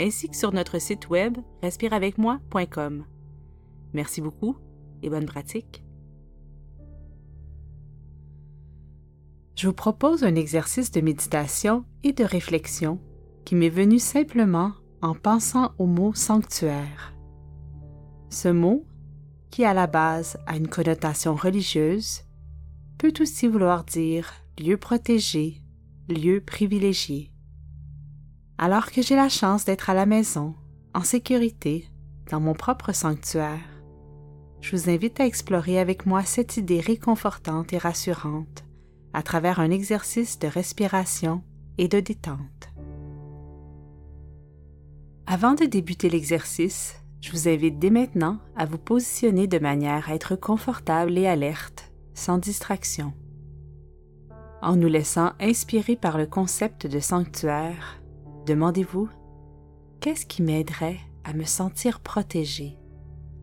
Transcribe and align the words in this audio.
ainsi 0.00 0.28
que 0.28 0.36
sur 0.36 0.52
notre 0.52 0.80
site 0.80 1.08
web 1.10 1.36
respireavecmoi.com. 1.62 3.04
Merci 3.92 4.20
beaucoup 4.20 4.56
et 5.02 5.10
bonne 5.10 5.26
pratique. 5.26 5.84
Je 9.56 9.66
vous 9.66 9.74
propose 9.74 10.24
un 10.24 10.36
exercice 10.36 10.90
de 10.90 11.02
méditation 11.02 11.84
et 12.02 12.12
de 12.12 12.24
réflexion 12.24 12.98
qui 13.44 13.54
m'est 13.54 13.68
venu 13.68 13.98
simplement 13.98 14.72
en 15.02 15.14
pensant 15.14 15.72
au 15.78 15.86
mot 15.86 16.14
sanctuaire. 16.14 17.14
Ce 18.30 18.48
mot, 18.48 18.86
qui 19.50 19.64
à 19.64 19.74
la 19.74 19.86
base 19.86 20.38
a 20.46 20.56
une 20.56 20.68
connotation 20.68 21.34
religieuse, 21.34 22.22
peut 22.96 23.12
aussi 23.20 23.48
vouloir 23.48 23.84
dire 23.84 24.32
lieu 24.58 24.76
protégé, 24.76 25.62
lieu 26.08 26.40
privilégié. 26.40 27.30
Alors 28.62 28.90
que 28.90 29.00
j'ai 29.00 29.16
la 29.16 29.30
chance 29.30 29.64
d'être 29.64 29.88
à 29.88 29.94
la 29.94 30.04
maison, 30.04 30.54
en 30.92 31.00
sécurité, 31.00 31.88
dans 32.30 32.40
mon 32.40 32.52
propre 32.52 32.92
sanctuaire, 32.92 33.64
je 34.60 34.76
vous 34.76 34.90
invite 34.90 35.18
à 35.18 35.24
explorer 35.24 35.78
avec 35.78 36.04
moi 36.04 36.24
cette 36.24 36.58
idée 36.58 36.80
réconfortante 36.80 37.72
et 37.72 37.78
rassurante 37.78 38.66
à 39.14 39.22
travers 39.22 39.60
un 39.60 39.70
exercice 39.70 40.38
de 40.38 40.46
respiration 40.46 41.42
et 41.78 41.88
de 41.88 42.00
détente. 42.00 42.68
Avant 45.26 45.54
de 45.54 45.64
débuter 45.64 46.10
l'exercice, 46.10 46.96
je 47.22 47.32
vous 47.32 47.48
invite 47.48 47.78
dès 47.78 47.88
maintenant 47.88 48.40
à 48.56 48.66
vous 48.66 48.76
positionner 48.76 49.46
de 49.46 49.58
manière 49.58 50.10
à 50.10 50.14
être 50.14 50.36
confortable 50.36 51.16
et 51.16 51.26
alerte, 51.26 51.90
sans 52.12 52.36
distraction. 52.36 53.14
En 54.60 54.76
nous 54.76 54.88
laissant 54.88 55.32
inspirer 55.40 55.96
par 55.96 56.18
le 56.18 56.26
concept 56.26 56.86
de 56.86 57.00
sanctuaire, 57.00 57.99
demandez-vous 58.46 59.08
qu'est-ce 60.00 60.26
qui 60.26 60.42
m'aiderait 60.42 61.00
à 61.24 61.32
me 61.32 61.44
sentir 61.44 62.00
protégé, 62.00 62.78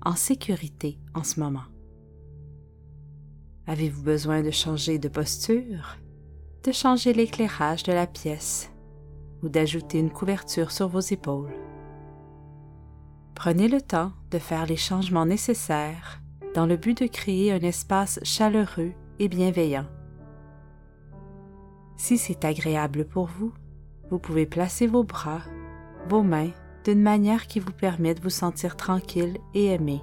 en 0.04 0.16
sécurité 0.16 1.00
en 1.14 1.24
ce 1.24 1.40
moment? 1.40 1.66
Avez-vous 3.68 4.02
besoin 4.02 4.42
de 4.42 4.52
changer 4.52 4.98
de 4.98 5.10
posture, 5.10 5.98
de 6.64 6.72
changer 6.72 7.14
l'éclairage 7.14 7.84
de 7.84 7.92
la 7.92 8.08
pièce 8.08 8.72
ou 9.44 9.50
d'ajouter 9.50 10.00
une 10.00 10.12
couverture 10.12 10.72
sur 10.72 10.88
vos 10.88 11.00
épaules? 11.00 11.54
Prenez 13.36 13.68
le 13.68 13.82
temps 13.82 14.14
de 14.32 14.40
faire 14.40 14.66
les 14.66 14.78
changements 14.78 15.26
nécessaires 15.26 16.22
dans 16.56 16.66
le 16.66 16.76
but 16.76 17.04
de 17.04 17.08
créer 17.08 17.52
un 17.52 17.60
espace 17.60 18.20
chaleureux 18.24 18.94
et 19.20 19.28
bienveillant. 19.28 19.86
Si 21.98 22.18
c'est 22.18 22.46
agréable 22.46 23.06
pour 23.06 23.28
vous, 23.28 23.54
vous 24.10 24.20
pouvez 24.20 24.46
placer 24.46 24.88
vos 24.88 25.04
bras, 25.04 25.42
vos 26.08 26.24
mains 26.24 26.52
d'une 26.86 27.02
manière 27.02 27.48
qui 27.48 27.60
vous 27.60 27.74
permet 27.74 28.14
de 28.14 28.22
vous 28.22 28.30
sentir 28.30 28.78
tranquille 28.78 29.38
et 29.54 29.66
aimé. 29.68 30.02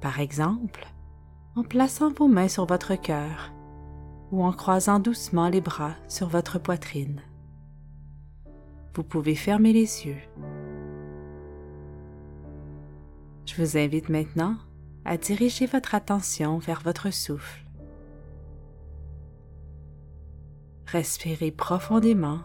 Par 0.00 0.20
exemple, 0.20 0.86
en 1.56 1.62
plaçant 1.62 2.10
vos 2.10 2.28
mains 2.28 2.48
sur 2.48 2.66
votre 2.66 2.94
cœur 2.94 3.52
ou 4.32 4.42
en 4.42 4.52
croisant 4.52 4.98
doucement 4.98 5.48
les 5.48 5.60
bras 5.60 5.94
sur 6.08 6.28
votre 6.28 6.58
poitrine. 6.58 7.20
Vous 8.94 9.04
pouvez 9.04 9.34
fermer 9.34 9.72
les 9.72 10.06
yeux. 10.06 10.22
Je 13.46 13.62
vous 13.62 13.76
invite 13.76 14.08
maintenant 14.08 14.56
à 15.04 15.16
diriger 15.16 15.66
votre 15.66 15.94
attention 15.94 16.58
vers 16.58 16.80
votre 16.80 17.12
souffle. 17.12 17.64
Respirez 20.86 21.50
profondément 21.50 22.38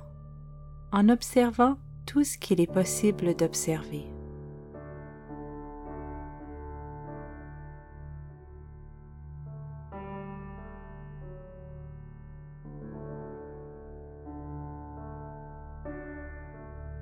en 0.91 1.09
observant 1.09 1.77
tout 2.05 2.23
ce 2.23 2.37
qu'il 2.37 2.59
est 2.61 2.71
possible 2.71 3.35
d'observer. 3.35 4.05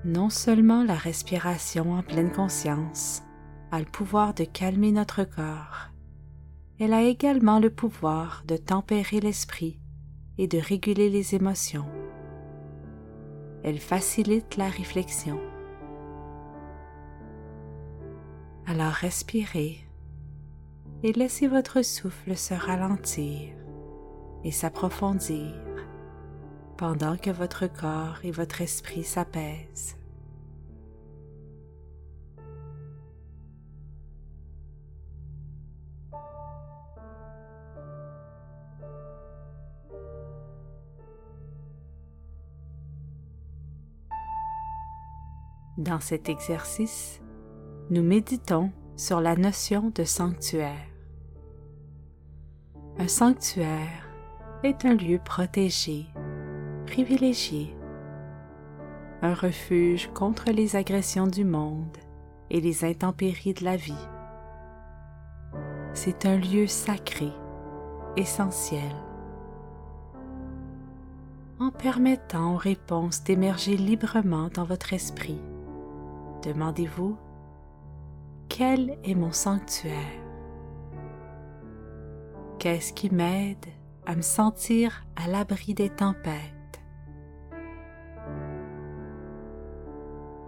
non 0.08 0.30
seulement 0.30 0.84
la 0.84 0.96
respiration 0.96 1.92
en 1.94 2.02
pleine 2.02 2.32
conscience 2.32 3.24
a 3.72 3.80
le 3.80 3.86
pouvoir 3.86 4.34
de 4.34 4.46
calmer 4.46 4.94
notre 4.94 5.26
corps, 5.26 5.90
elle 6.80 6.94
a 6.94 7.04
également 7.04 7.60
le 7.60 7.70
pouvoir 7.70 8.44
de 8.48 8.56
tempérer 8.56 9.20
l'esprit 9.20 9.80
et 10.38 10.48
de 10.48 10.60
réguler 10.60 11.10
les 11.10 11.36
émotions. 11.36 11.86
Elle 13.70 13.80
facilite 13.82 14.56
la 14.56 14.70
réflexion. 14.70 15.42
Alors 18.66 18.94
respirez 18.94 19.86
et 21.04 21.12
laissez 21.12 21.50
votre 21.50 21.82
souffle 21.82 22.38
se 22.38 22.54
ralentir 22.54 23.54
et 24.46 24.52
s'approfondir 24.52 25.54
pendant 26.78 27.18
que 27.18 27.30
votre 27.30 27.68
corps 27.68 28.20
et 28.24 28.32
votre 28.32 28.62
esprit 28.62 29.04
s'apaisent. 29.04 29.97
Dans 45.78 46.00
cet 46.00 46.28
exercice, 46.28 47.22
nous 47.92 48.02
méditons 48.02 48.72
sur 48.96 49.22
la 49.22 49.36
notion 49.36 49.92
de 49.94 50.06
sanctuaire. 50.06 50.88
Un 52.98 53.08
sanctuaire 53.08 54.10
est 54.64 54.86
un 54.86 54.96
lieu 54.96 55.20
protégé, 55.24 56.08
privilégié, 56.88 57.78
un 59.22 59.36
refuge 59.36 60.10
contre 60.16 60.50
les 60.50 60.76
agressions 60.76 61.28
du 61.28 61.46
monde 61.46 61.96
et 62.50 62.60
les 62.60 62.84
intempéries 62.84 63.54
de 63.54 63.64
la 63.64 63.76
vie. 63.76 64.08
C'est 65.94 66.26
un 66.26 66.38
lieu 66.38 66.66
sacré, 66.66 67.30
essentiel, 68.16 68.96
en 71.60 71.70
permettant 71.70 72.56
aux 72.56 72.58
réponses 72.58 73.24
d'émerger 73.24 73.78
librement 73.78 74.50
dans 74.52 74.66
votre 74.66 74.94
esprit 74.94 75.40
demandez-vous, 76.44 77.18
quel 78.50 78.98
est 79.04 79.16
mon 79.16 79.32
sanctuaire? 79.32 79.94
Qu'est-ce 82.60 82.94
qui 82.94 83.14
m'aide 83.14 83.66
à 84.06 84.16
me 84.16 84.22
sentir 84.22 85.06
à 85.16 85.28
l'abri 85.28 85.74
des 85.74 85.90
tempêtes? 85.90 86.82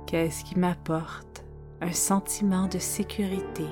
Qu'est-ce 0.07 0.43
qui 0.43 0.57
m'apporte 0.57 1.45
un 1.81 1.91
sentiment 1.91 2.67
de 2.67 2.79
sécurité? 2.79 3.67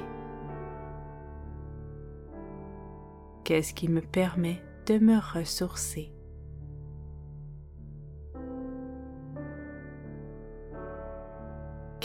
Qu'est-ce 3.43 3.73
qui 3.73 3.89
me 3.89 4.01
permet 4.01 4.61
de 4.85 4.99
me 4.99 5.17
ressourcer? 5.17 6.16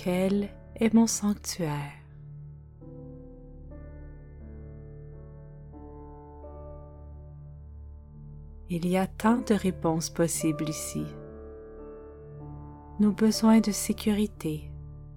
Quel 0.05 0.49
est 0.75 0.93
mon 0.95 1.07
sanctuaire 1.07 1.93
Il 8.69 8.89
y 8.89 8.97
a 8.97 9.07
tant 9.07 9.37
de 9.37 9.55
réponses 9.55 10.11
possibles 10.11 10.69
ici. 10.69 11.05
Nos 12.99 13.13
besoins 13.13 13.61
de 13.61 13.71
sécurité, 13.71 14.73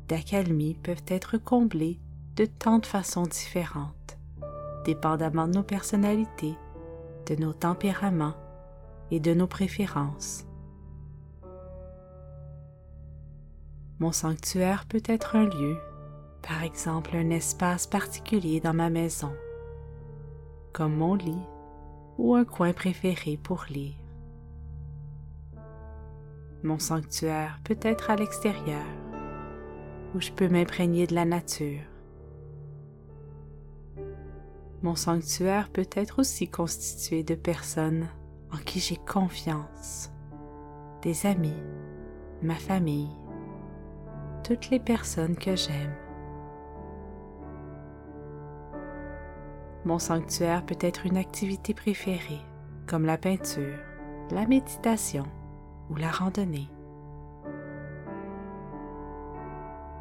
d'accalmie 0.08 0.76
peuvent 0.76 1.02
être 1.08 1.40
comblés 1.40 2.00
de 2.36 2.46
tant 2.46 2.78
de 2.78 2.86
façons 2.86 3.24
différentes, 3.24 4.20
dépendamment 4.86 5.48
de 5.48 5.54
nos 5.54 5.64
personnalités, 5.64 6.54
de 7.26 7.36
nos 7.38 7.54
tempéraments 7.54 8.36
et 9.10 9.20
de 9.20 9.34
nos 9.34 9.48
préférences. 9.48 10.46
Mon 14.00 14.12
sanctuaire 14.12 14.86
peut 14.86 15.04
être 15.08 15.36
un 15.36 15.46
lieu 15.46 15.78
par 16.48 16.64
exemple 16.64 17.16
un 17.16 17.32
espace 17.32 17.88
particulier 17.88 18.60
dans 18.60 18.74
ma 18.74 18.90
maison, 18.90 19.34
comme 20.74 20.96
mon 20.96 21.16
lit 21.16 21.42
ou 22.18 22.36
un 22.36 22.46
coin 22.46 22.72
préféré 22.72 23.38
pour 23.42 23.66
lire. 23.70 23.96
Mon 26.62 26.78
sanctuaire 26.78 27.60
peut 27.64 27.80
être 27.82 28.12
à 28.12 28.16
l'extérieur, 28.16 28.86
où 30.14 30.22
je 30.22 30.32
peux 30.32 30.48
m'imprégner 30.48 31.08
de 31.08 31.16
la 31.16 31.26
nature. 31.26 31.82
Mon 34.84 34.96
sanctuaire 34.96 35.70
peut 35.70 35.90
être 35.96 36.20
aussi 36.20 36.48
constitué 36.48 37.24
de 37.24 37.36
personnes 37.36 38.08
en 38.52 38.58
qui 38.58 38.80
j'ai 38.80 38.98
confiance, 38.98 40.12
des 41.02 41.26
amis, 41.26 41.64
ma 42.44 42.56
famille, 42.56 43.10
toutes 44.46 44.70
les 44.70 44.80
personnes 44.80 45.36
que 45.36 45.56
j'aime. 45.56 45.96
Mon 49.86 49.98
sanctuaire 49.98 50.64
peut 50.64 50.78
être 50.82 51.08
une 51.08 51.18
activité 51.18 51.74
préférée, 51.74 52.42
comme 52.86 53.06
la 53.06 53.18
peinture, 53.18 53.80
la 54.30 54.46
méditation 54.46 55.26
ou 55.90 55.96
la 55.96 56.12
randonnée. 56.12 56.70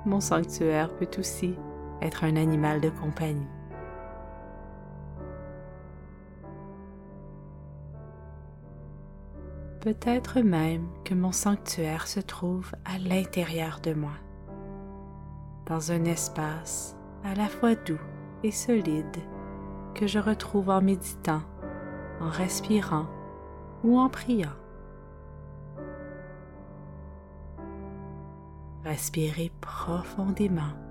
Mon 0.05 0.21
sanctuaire 0.21 0.95
peut 0.95 1.11
aussi 1.19 1.55
être 2.03 2.25
un 2.25 2.37
animal 2.37 2.83
de 2.83 2.91
compagnie. 2.91 3.49
Peut-être 9.81 10.41
même 10.41 10.87
que 11.05 11.15
mon 11.15 11.33
sanctuaire 11.33 12.07
se 12.07 12.21
trouve 12.21 12.73
à 12.85 12.99
l'intérieur 12.99 13.81
de 13.83 13.95
moi, 13.95 14.13
dans 15.67 15.93
un 15.93 16.05
espace 16.05 16.97
à 17.25 17.35
la 17.35 17.47
fois 17.47 17.75
doux 17.75 18.01
et 18.43 18.51
solide 18.51 19.17
que 19.95 20.07
je 20.07 20.19
retrouve 20.19 20.71
en 20.71 20.83
méditant, 20.83 21.43
en 22.21 22.29
respirant 22.29 23.07
ou 23.83 23.99
en 23.99 24.09
priant. 24.09 24.53
Respirez 28.85 29.51
profondément. 29.61 30.84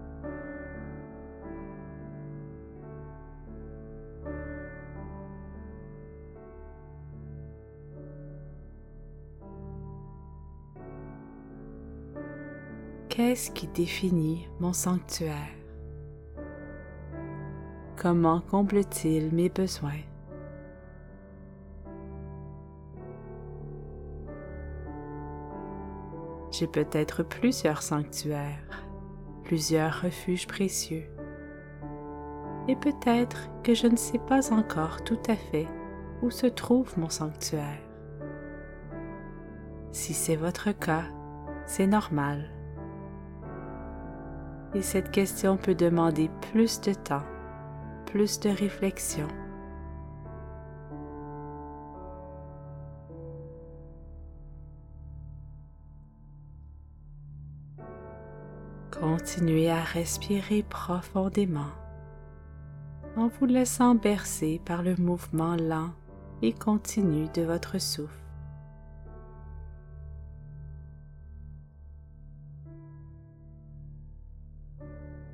Qu'est-ce 13.16 13.52
qui 13.52 13.68
définit 13.68 14.50
mon 14.60 14.74
sanctuaire? 14.74 15.54
Comment 17.96 18.42
comble-t-il 18.42 19.32
mes 19.32 19.50
besoins? 19.50 20.02
J'ai 26.50 26.66
peut-être 26.66 27.22
plusieurs 27.22 27.84
sanctuaires, 27.84 28.84
plusieurs 29.44 30.02
refuges 30.02 30.48
précieux. 30.48 31.06
Et 32.68 32.76
peut-être 32.76 33.48
que 33.62 33.76
je 33.76 33.86
ne 33.86 33.96
sais 33.96 34.18
pas 34.28 34.52
encore 34.52 35.04
tout 35.04 35.22
à 35.30 35.36
fait 35.36 35.68
où 36.24 36.32
se 36.32 36.48
trouve 36.48 36.98
mon 36.98 37.10
sanctuaire. 37.10 37.78
Si 39.92 40.16
c'est 40.16 40.36
votre 40.36 40.72
cas, 40.72 41.04
c'est 41.68 41.86
normal 41.86 42.53
et 44.76 44.82
cette 44.82 45.12
question 45.12 45.58
peut 45.58 45.76
demander 45.76 46.30
plus 46.52 46.82
de 46.82 46.94
temps, 46.94 47.24
plus 48.06 48.40
de 48.40 48.50
réflexion. 48.50 49.28
Continuez 58.92 59.70
à 59.70 59.82
respirer 59.82 60.64
profondément 60.64 61.72
en 63.16 63.28
vous 63.28 63.46
laissant 63.46 63.96
bercer 63.96 64.62
par 64.66 64.82
le 64.82 64.96
mouvement 64.96 65.56
lent 65.56 65.92
et 66.42 66.54
continu 66.54 67.28
de 67.34 67.44
votre 67.44 67.80
souffle. 67.80 68.23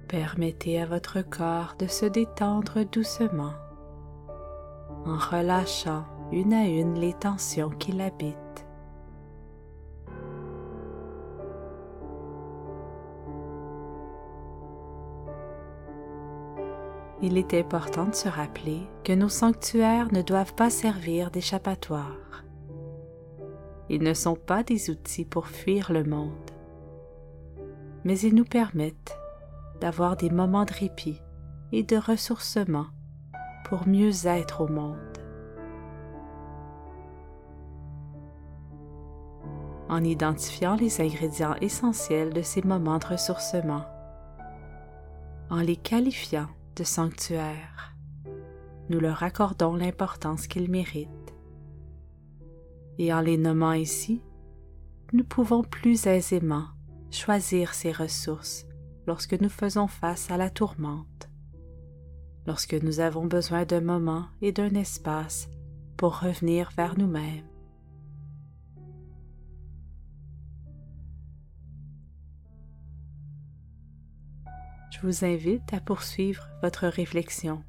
Permettez 0.10 0.82
à 0.82 0.88
votre 0.88 1.22
corps 1.22 1.76
de 1.78 1.86
se 1.86 2.08
détendre 2.08 2.84
doucement 2.84 3.54
en 5.06 5.18
relâchant 5.18 6.04
une 6.32 6.52
à 6.52 6.66
une 6.66 6.96
les 6.96 7.14
tensions 7.14 7.70
qui 7.70 7.92
l'habitent. 7.92 8.66
Il 17.22 17.38
est 17.38 17.54
important 17.54 18.06
de 18.06 18.16
se 18.16 18.30
rappeler 18.30 18.80
que 19.04 19.14
nos 19.14 19.30
sanctuaires 19.30 20.12
ne 20.12 20.24
doivent 20.24 20.56
pas 20.56 20.72
servir 20.72 21.30
d'échappatoire. 21.30 22.44
Ils 23.90 24.02
ne 24.02 24.16
sont 24.16 24.36
pas 24.36 24.64
des 24.64 24.90
outils 24.90 25.26
pour 25.26 25.46
fuir 25.46 25.94
le 25.94 26.04
monde, 26.04 26.34
mais 28.04 28.18
ils 28.20 28.34
nous 28.34 28.46
permettent 28.46 29.20
d'avoir 29.80 30.18
des 30.18 30.30
moments 30.30 30.66
de 30.66 30.74
répit 30.74 31.22
et 31.72 31.84
de 31.84 31.98
ressourcement 31.98 32.88
pour 33.66 33.88
mieux 33.88 34.26
être 34.26 34.62
au 34.62 34.68
monde. 34.68 34.98
En 39.90 40.04
identifiant 40.04 40.76
les 40.76 41.02
ingrédients 41.02 41.56
essentiels 41.62 42.32
de 42.32 42.42
ces 42.42 42.62
moments 42.62 43.00
de 43.00 43.08
ressourcement, 43.08 43.86
en 45.50 45.62
les 45.62 45.78
qualifiant 45.78 46.48
de 46.76 46.84
sanctuaires, 46.84 47.96
nous 48.90 49.00
leur 49.00 49.24
accordons 49.24 49.76
l'importance 49.76 50.48
qu'ils 50.48 50.70
méritent. 50.70 51.10
Et 52.98 53.14
en 53.14 53.22
les 53.22 53.38
nommant 53.38 53.74
ici, 53.74 54.22
nous 55.14 55.24
pouvons 55.24 55.64
plus 55.64 56.06
aisément 56.06 56.66
choisir 57.10 57.74
ces 57.74 57.92
ressources 57.92 58.69
lorsque 59.08 59.34
nous 59.34 59.50
faisons 59.50 59.88
face 59.88 60.30
à 60.32 60.38
la 60.38 60.50
tourmente, 60.50 61.30
lorsque 62.46 62.74
nous 62.74 63.00
avons 63.00 63.26
besoin 63.26 63.66
d'un 63.66 63.82
moment 63.82 64.26
et 64.42 64.52
d'un 64.52 64.74
espace 64.76 65.50
pour 65.98 66.20
revenir 66.20 66.72
vers 66.76 66.98
nous-mêmes. 66.98 67.46
Je 74.92 75.08
vous 75.08 75.24
invite 75.24 75.74
à 75.74 75.80
poursuivre 75.80 76.50
votre 76.62 76.88
réflexion, 76.88 77.64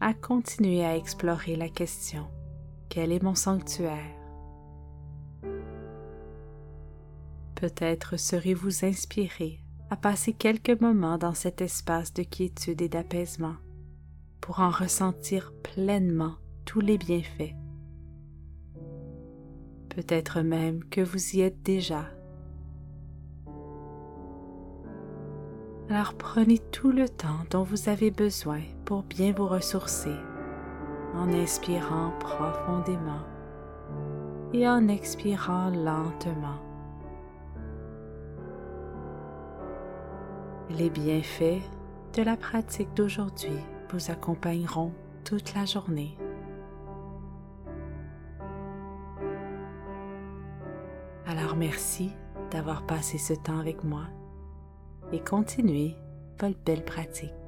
à 0.00 0.14
continuer 0.14 0.84
à 0.84 0.96
explorer 0.96 1.56
la 1.56 1.68
question 1.68 2.28
Quel 2.88 3.10
est 3.10 3.22
mon 3.22 3.34
sanctuaire? 3.34 4.16
Peut-être 7.54 8.16
serez-vous 8.16 8.84
inspiré 8.84 9.60
à 9.90 9.96
passer 9.96 10.32
quelques 10.32 10.80
moments 10.80 11.18
dans 11.18 11.34
cet 11.34 11.60
espace 11.60 12.14
de 12.14 12.22
quiétude 12.22 12.80
et 12.80 12.88
d'apaisement 12.88 13.56
pour 14.40 14.60
en 14.60 14.70
ressentir 14.70 15.52
pleinement 15.62 16.36
tous 16.64 16.80
les 16.80 16.96
bienfaits. 16.96 17.54
Peut-être 19.88 20.40
même 20.42 20.84
que 20.84 21.00
vous 21.00 21.36
y 21.36 21.40
êtes 21.40 21.62
déjà. 21.62 22.06
Alors 25.88 26.14
prenez 26.14 26.58
tout 26.58 26.92
le 26.92 27.08
temps 27.08 27.44
dont 27.50 27.64
vous 27.64 27.88
avez 27.88 28.12
besoin 28.12 28.60
pour 28.84 29.02
bien 29.02 29.32
vous 29.32 29.48
ressourcer 29.48 30.14
en 31.14 31.32
inspirant 31.32 32.12
profondément 32.20 33.24
et 34.52 34.68
en 34.68 34.86
expirant 34.86 35.70
lentement. 35.70 36.69
Les 40.78 40.88
bienfaits 40.88 41.60
de 42.14 42.22
la 42.22 42.36
pratique 42.36 42.94
d'aujourd'hui 42.94 43.58
vous 43.92 44.10
accompagneront 44.12 44.92
toute 45.24 45.52
la 45.54 45.64
journée. 45.64 46.16
Alors 51.26 51.56
merci 51.56 52.12
d'avoir 52.52 52.86
passé 52.86 53.18
ce 53.18 53.34
temps 53.34 53.58
avec 53.58 53.82
moi 53.82 54.04
et 55.10 55.18
continuez 55.18 55.96
votre 56.38 56.58
belle 56.64 56.84
pratique. 56.84 57.39